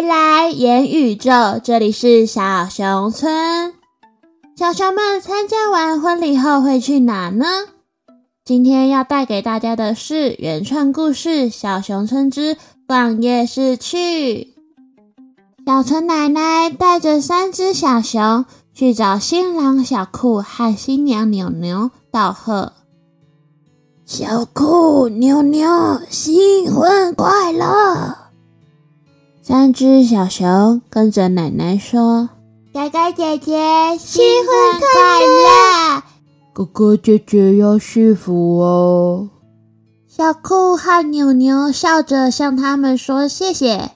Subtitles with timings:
[0.00, 3.74] 来，言宇宙，这里是小熊村。
[4.56, 7.46] 小熊们参加完婚礼后会去哪呢？
[8.44, 12.56] 今天要带给大家的是原创故事《小熊村之
[12.86, 13.96] 逛夜市去》。
[15.66, 22.72] 小陈奶奶带着三只小熊去找新郎小酷和新娘牛牛道贺。
[24.04, 28.16] 小酷、牛牛，新婚快乐！
[29.50, 32.28] 三只小熊跟着奶奶说
[32.72, 36.02] ：“哥哥姐姐，新婚快乐！
[36.52, 39.28] 哥哥姐姐要幸福哦。”
[40.06, 43.90] 小酷和牛牛笑着向他们说谢谢。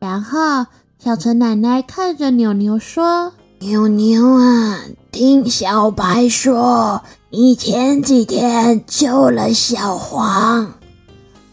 [0.00, 0.66] 然后
[0.98, 3.32] 小陈奶奶看着牛牛说
[3.62, 4.80] ：“牛牛啊，
[5.12, 10.74] 听小白说。”你前几天救了小黄，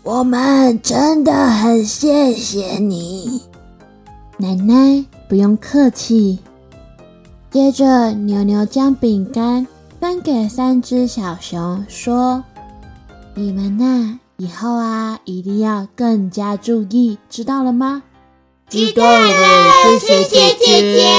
[0.08, 3.42] 我们真的很谢谢你，
[4.38, 6.40] 奶奶不用客气。
[7.52, 9.68] 接着，牛牛将饼干
[10.00, 12.42] 分给三只小熊，说
[13.36, 18.04] ：“你们呐，以后啊，一定要更加注意，知道了吗？”
[18.70, 21.18] 知道了，谢谢姐姐。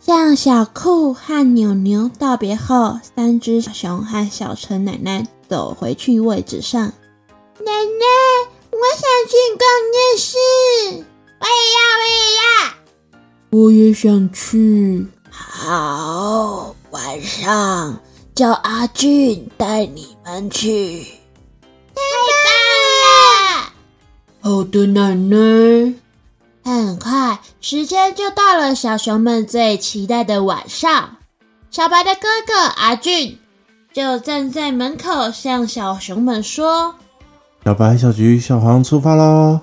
[0.00, 6.92] 向小酷和牛牛道别后，三只小熊和小陈奶奶走回去位置上。
[7.64, 8.04] 奶奶，
[8.70, 9.62] 我想去逛
[9.94, 10.36] 夜市。
[11.40, 12.42] 我也要，我也要。
[13.50, 15.06] 我也想去。
[15.30, 18.00] 好，晚上
[18.34, 21.04] 叫阿俊带你们去。
[21.94, 22.00] 太
[22.42, 22.46] 棒
[23.62, 23.72] 了！
[24.42, 25.94] 好的，奶奶。
[26.64, 31.16] 很快，时间就到了小熊们最期待的晚上。
[31.70, 33.38] 小白的哥哥阿俊
[33.92, 36.96] 就站在门口，向小熊们说
[37.64, 39.60] ：“小白、小橘、小黄出发喽！”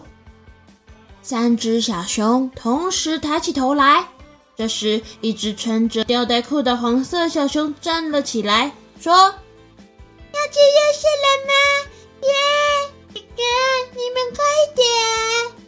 [1.22, 4.08] 三只小熊同时抬起头来。
[4.58, 11.54] 这时，一只穿着吊带裤的黄色小熊站了起来，说：“要去夜市了吗？
[12.24, 12.30] 耶！
[13.14, 13.44] 哥哥，
[13.94, 14.44] 你们快
[14.76, 15.64] 点！”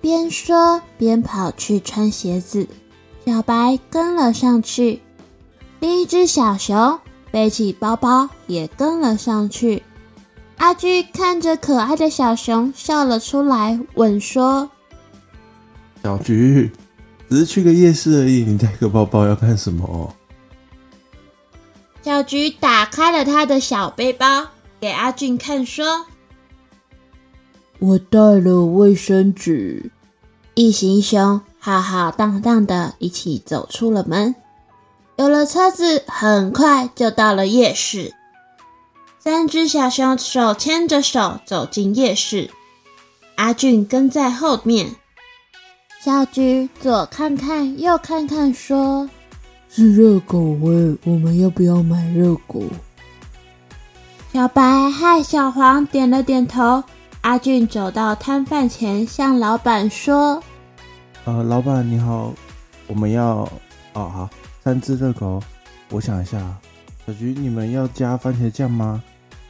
[0.00, 2.66] 边说边跑去穿鞋子，
[3.24, 5.00] 小白跟了上去。
[5.80, 6.98] 另一只小熊
[7.30, 9.82] 背起包包也跟了上去。
[10.56, 14.70] 阿居看着可爱的小熊笑了出来，问说
[16.02, 16.70] ：“小菊，
[17.28, 20.14] 只是去个夜市而已，你带个包包要干什么？”
[22.02, 24.48] 小菊打开了他的小背包，
[24.80, 26.06] 给阿俊看，说
[27.80, 29.90] ：“我带了卫生纸。”
[30.54, 34.36] 一行熊浩浩荡荡的一起走出了门，
[35.16, 38.14] 有了车子，很快就到了夜市。
[39.24, 42.50] 三只小熊手牵着手走进夜市，
[43.36, 44.86] 阿俊跟在后面。
[45.98, 49.08] 小菊左看看右看看，说
[49.70, 52.64] ：“是热狗味，我们要不要买热狗？”
[54.34, 56.84] 小白和小黄点了点头。
[57.22, 60.42] 阿俊走到摊贩前，向老板说
[61.24, 62.34] ：“呃，老板你好，
[62.86, 63.48] 我们要
[63.94, 64.28] 哦好
[64.62, 65.42] 三只热狗。
[65.88, 66.38] 我想一下，
[67.06, 69.02] 小菊你们要加番茄酱吗？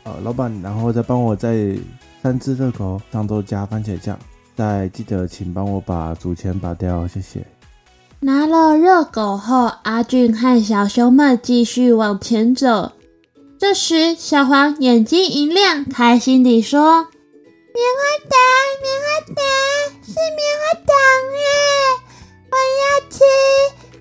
[0.04, 1.76] 呃，老板，然后再帮我再
[2.22, 4.18] 三只热狗上都加番茄酱。
[4.54, 7.44] 再记得请帮我把竹签拔掉，谢谢。”
[8.20, 12.92] 拿了热狗后，阿俊和小熊们继续往前走。
[13.58, 16.80] 这时，小黄眼睛一亮，开心地说。
[17.74, 18.00] 棉花
[18.30, 18.38] 糖，
[18.82, 19.34] 棉花糖
[20.02, 20.94] 是棉花糖
[21.34, 21.44] 耶！
[22.50, 23.18] 我要吃，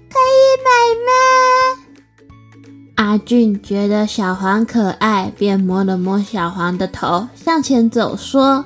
[0.10, 0.70] 可以买
[1.08, 1.12] 吗？
[3.14, 8.66] 阿俊觉得小黄可爱，便摸了摸小黄的头，向前走说：“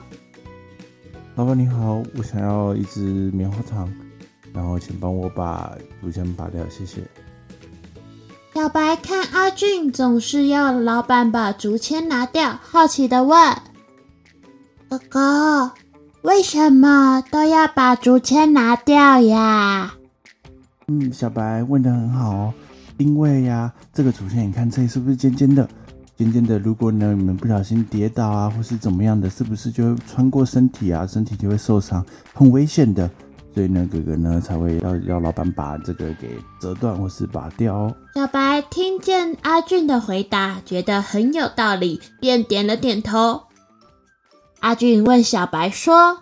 [1.36, 3.92] 老板你好，我想要一支棉花糖，
[4.54, 7.02] 然后请帮我把竹签拔掉，谢谢。”
[8.56, 13.54] 小白看阿俊总是要老板把竹签拿掉，好奇的问。
[14.88, 15.72] 哥哥，
[16.22, 19.96] 为什么都要把竹签拿掉呀？
[20.88, 22.54] 嗯，小白问的很好哦。
[22.98, 25.68] 因为呀，这个主线，你看这里是不是尖尖的？
[26.16, 31.06] 尖尖的，如果呢你们不小心跌倒啊，或是怎么样的，是不是就会穿过身体啊？
[31.06, 32.04] 身体就会受伤，
[32.34, 33.10] 很危险的。
[33.54, 37.96] 所以呢，哥哥呢才会要要老板把这个给折断或是拔掉哦。
[38.14, 43.44] 小白听见阿俊的回答，觉得很有道理，便点了点头。
[44.60, 46.20] 阿俊问小白说：“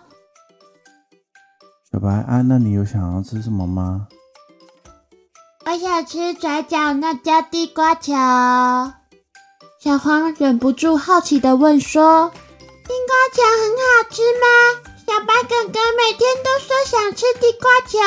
[1.92, 4.08] 小白啊，那你有想要吃什么吗？”
[5.68, 8.12] 我想吃转角那家地瓜球。
[9.82, 12.30] 小黄忍不住好奇的问说
[12.86, 14.46] ：“地瓜球很好吃吗？
[15.08, 17.98] 小白哥哥每天都说想吃地瓜球。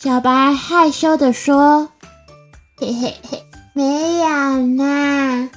[0.00, 1.88] 小白害羞的说
[2.78, 4.26] ：“嘿嘿嘿，没有
[4.74, 5.48] 呢，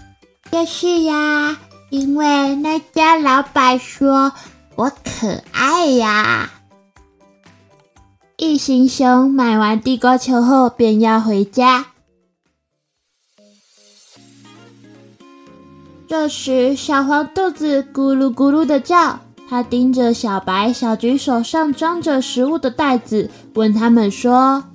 [0.52, 1.58] 就是呀，
[1.90, 4.32] 因为那家老板说
[4.76, 6.52] 我可爱呀。”
[8.40, 11.88] 异形熊买完地瓜球后便要回家。
[16.08, 19.20] 这时，小黄肚子咕噜咕噜的叫。
[19.50, 24.66] 他盯着小白、小橘手上装着食物的袋子，问他们说：“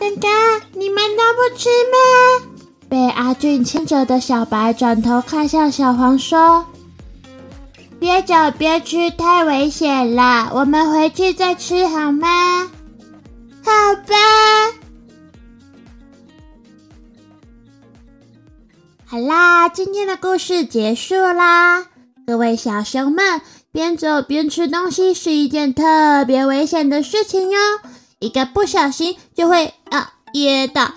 [0.00, 0.26] 哥哥，
[0.72, 2.50] 你们都不吃吗？”
[2.88, 6.66] 被阿俊牵着的小白转头看向小黄，说
[8.02, 12.68] ：“别走，别吃，太危险了，我们回去再吃好吗
[13.64, 14.16] ？”“好吧。”
[19.06, 21.86] 好啦，今天的故事结束啦。
[22.26, 23.40] 各位小熊们，
[23.70, 27.58] 边走边吃东西是一件特别危险的事情哟，
[28.18, 30.90] 一个不小心就会啊噎到。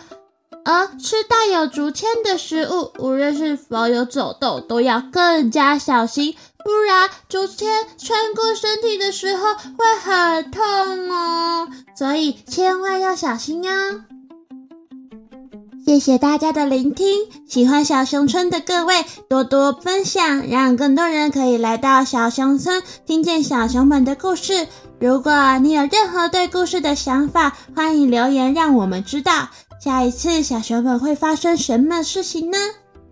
[0.63, 6.36] 而吃带有竹签的食物，无论是否有走动，都要更加小心，
[6.66, 10.64] 不然竹签穿过身体的时候会很痛
[11.12, 14.02] 哦，所以千万要小心哦。
[15.86, 24.68] 谢谢大家的聆听，喜欢小熊村的各位多多分享，让更多人可以来到小熊村，听见小熊们的故事。
[25.00, 29.50] 如果你有任何对故事的想法，欢迎留言让我们知道。
[29.80, 32.58] 下一次小熊们会发生什么事情呢？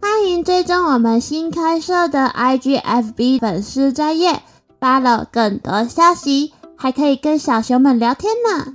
[0.04, 4.42] 欢迎追踪我们新开设的 IGFB 粉丝专业
[4.78, 8.74] ，follow 更多消息，还可以跟小熊们聊天呢，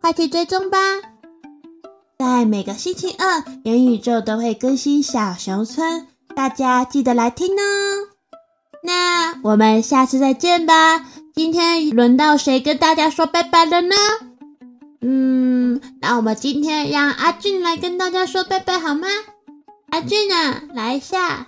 [0.00, 0.78] 快去追踪吧！
[2.16, 8.14] 在每个星期二，元宇宙都会更新小熊村，大家记得来听哦。
[8.84, 11.04] 那我们下次再见吧。
[11.34, 13.96] 今天轮到谁跟大家说拜拜了呢？
[15.00, 19.08] 嗯，那我们今天让阿俊来跟大家说拜拜好吗？
[19.90, 21.46] 阿俊啊，来一下。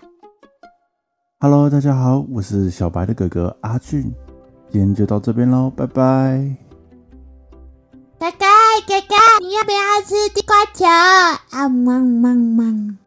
[1.40, 4.14] Hello，大家好，我是小白的哥哥阿俊，
[4.70, 6.56] 今天就到这边喽，拜拜。
[8.18, 8.46] 哥哥，
[8.86, 10.86] 哥哥，你要不要吃地瓜球？
[10.86, 12.98] 啊，汪汪汪！